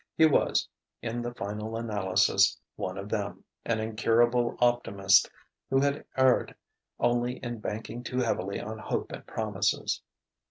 [0.17, 0.67] He was,
[1.03, 5.29] in the final analysis, one of them an incurable optimist
[5.69, 6.55] who had erred
[6.99, 10.01] only in banking too heavily on hope and promises.